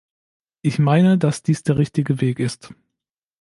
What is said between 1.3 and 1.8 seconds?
dies der